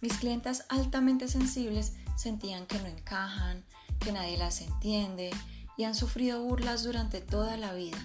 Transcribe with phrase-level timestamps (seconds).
[0.00, 3.64] Mis clientas altamente sensibles sentían que no encajan,
[3.98, 5.30] que nadie las entiende
[5.76, 7.98] y han sufrido burlas durante toda la vida.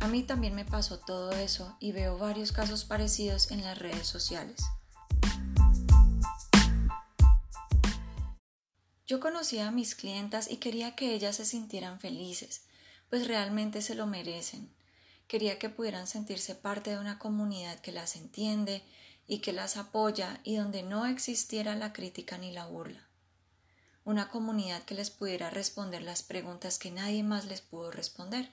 [0.00, 4.06] A mí también me pasó todo eso y veo varios casos parecidos en las redes
[4.06, 4.62] sociales.
[9.06, 12.64] Yo conocía a mis clientas y quería que ellas se sintieran felices,
[13.08, 14.68] pues realmente se lo merecen.
[15.26, 18.82] Quería que pudieran sentirse parte de una comunidad que las entiende
[19.26, 23.06] y que las apoya y donde no existiera la crítica ni la burla.
[24.04, 28.52] Una comunidad que les pudiera responder las preguntas que nadie más les pudo responder.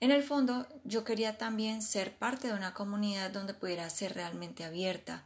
[0.00, 4.64] En el fondo, yo quería también ser parte de una comunidad donde pudiera ser realmente
[4.64, 5.24] abierta,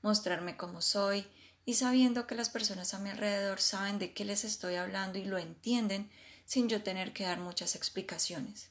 [0.00, 1.26] mostrarme como soy
[1.64, 5.24] y sabiendo que las personas a mi alrededor saben de qué les estoy hablando y
[5.24, 6.10] lo entienden
[6.44, 8.70] sin yo tener que dar muchas explicaciones.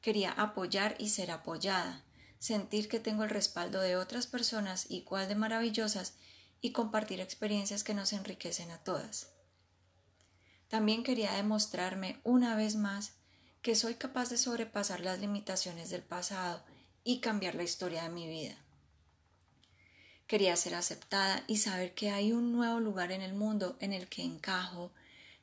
[0.00, 2.04] Quería apoyar y ser apoyada,
[2.38, 6.14] sentir que tengo el respaldo de otras personas igual de maravillosas
[6.60, 9.32] y compartir experiencias que nos enriquecen a todas.
[10.68, 13.14] También quería demostrarme una vez más
[13.62, 16.64] que soy capaz de sobrepasar las limitaciones del pasado
[17.04, 18.56] y cambiar la historia de mi vida.
[20.26, 24.08] Quería ser aceptada y saber que hay un nuevo lugar en el mundo en el
[24.08, 24.92] que encajo,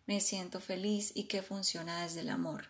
[0.05, 2.67] me siento feliz y que funciona desde el amor.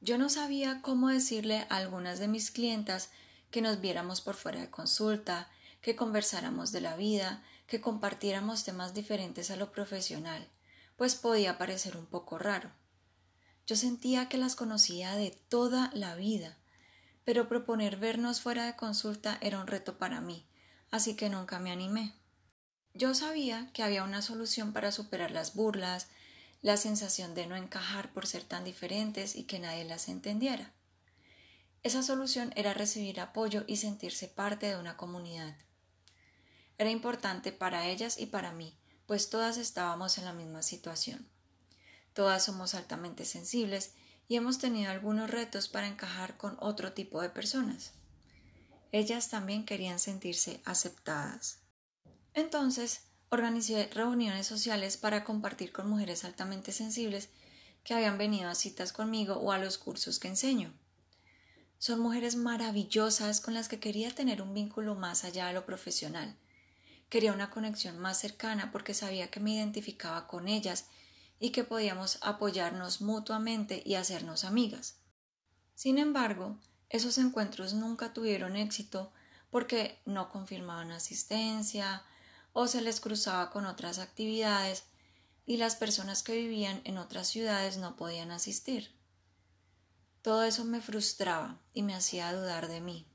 [0.00, 3.10] Yo no sabía cómo decirle a algunas de mis clientas
[3.50, 5.50] que nos viéramos por fuera de consulta,
[5.82, 10.48] que conversáramos de la vida, que compartiéramos temas diferentes a lo profesional,
[10.96, 12.72] pues podía parecer un poco raro.
[13.66, 16.58] Yo sentía que las conocía de toda la vida,
[17.24, 20.46] pero proponer vernos fuera de consulta era un reto para mí,
[20.90, 22.14] así que nunca me animé.
[22.94, 26.08] Yo sabía que había una solución para superar las burlas,
[26.62, 30.72] la sensación de no encajar por ser tan diferentes y que nadie las entendiera.
[31.82, 35.56] Esa solución era recibir apoyo y sentirse parte de una comunidad.
[36.76, 38.76] Era importante para ellas y para mí,
[39.06, 41.26] pues todas estábamos en la misma situación.
[42.12, 43.92] Todas somos altamente sensibles
[44.28, 47.92] y hemos tenido algunos retos para encajar con otro tipo de personas.
[48.92, 51.60] Ellas también querían sentirse aceptadas.
[52.34, 57.28] Entonces, organicé reuniones sociales para compartir con mujeres altamente sensibles
[57.84, 60.72] que habían venido a citas conmigo o a los cursos que enseño.
[61.78, 66.36] Son mujeres maravillosas con las que quería tener un vínculo más allá de lo profesional.
[67.08, 70.86] Quería una conexión más cercana porque sabía que me identificaba con ellas
[71.38, 74.98] y que podíamos apoyarnos mutuamente y hacernos amigas.
[75.74, 76.58] Sin embargo,
[76.90, 79.12] esos encuentros nunca tuvieron éxito
[79.50, 82.04] porque no confirmaban asistencia
[82.52, 84.84] o se les cruzaba con otras actividades
[85.46, 88.94] y las personas que vivían en otras ciudades no podían asistir.
[90.22, 93.06] Todo eso me frustraba y me hacía dudar de mí.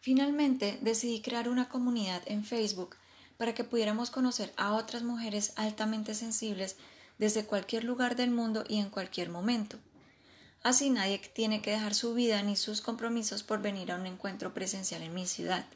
[0.00, 2.96] Finalmente decidí crear una comunidad en Facebook
[3.38, 6.76] para que pudiéramos conocer a otras mujeres altamente sensibles
[7.18, 9.78] desde cualquier lugar del mundo y en cualquier momento.
[10.62, 14.52] Así nadie tiene que dejar su vida ni sus compromisos por venir a un encuentro
[14.52, 15.66] presencial en mi ciudad.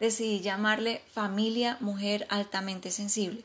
[0.00, 3.44] Decidí llamarle Familia Mujer Altamente Sensible.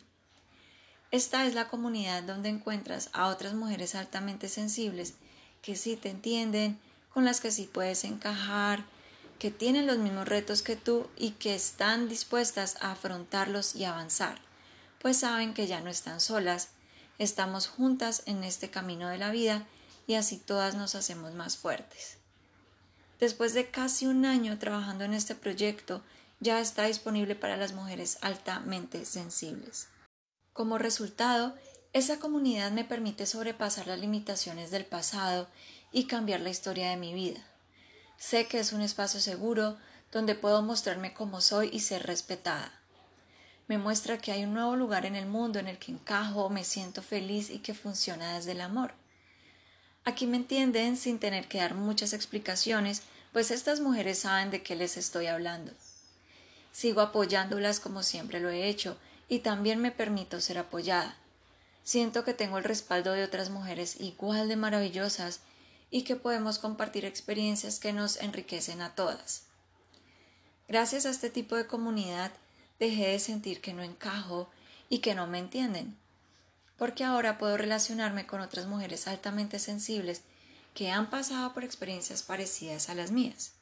[1.12, 5.14] Esta es la comunidad donde encuentras a otras mujeres altamente sensibles
[5.62, 6.80] que sí te entienden,
[7.14, 8.86] con las que sí puedes encajar,
[9.40, 14.40] que tienen los mismos retos que tú y que están dispuestas a afrontarlos y avanzar,
[15.02, 16.70] pues saben que ya no están solas
[17.20, 19.66] Estamos juntas en este camino de la vida
[20.08, 22.18] y así todas nos hacemos más fuertes.
[23.20, 26.02] Después de casi un año trabajando en este proyecto,
[26.44, 29.88] ya está disponible para las mujeres altamente sensibles.
[30.54, 31.56] Como resultado,
[31.94, 35.48] esa comunidad me permite sobrepasar las limitaciones del pasado
[35.92, 37.42] y cambiar la historia de mi vida.
[38.18, 39.78] Sé que es un espacio seguro
[40.12, 42.72] donde puedo mostrarme como soy y ser respetada
[43.68, 46.64] me muestra que hay un nuevo lugar en el mundo en el que encajo, me
[46.64, 48.94] siento feliz y que funciona desde el amor.
[50.04, 54.76] Aquí me entienden sin tener que dar muchas explicaciones, pues estas mujeres saben de qué
[54.76, 55.72] les estoy hablando.
[56.74, 58.98] Sigo apoyándolas como siempre lo he hecho
[59.30, 61.16] y también me permito ser apoyada.
[61.84, 65.42] Siento que tengo el respaldo de otras mujeres igual de maravillosas
[65.92, 69.44] y que podemos compartir experiencias que nos enriquecen a todas.
[70.68, 72.32] Gracias a este tipo de comunidad
[72.80, 74.50] dejé de sentir que no encajo
[74.90, 75.96] y que no me entienden,
[76.78, 80.24] porque ahora puedo relacionarme con otras mujeres altamente sensibles
[80.74, 83.54] que han pasado por experiencias parecidas a las mías.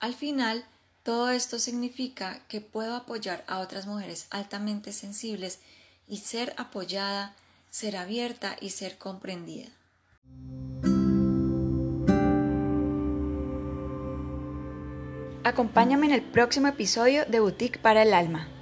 [0.00, 0.64] Al final,
[1.08, 5.58] todo esto significa que puedo apoyar a otras mujeres altamente sensibles
[6.06, 7.34] y ser apoyada,
[7.70, 9.68] ser abierta y ser comprendida.
[15.44, 18.57] Acompáñame en el próximo episodio de Boutique para el Alma.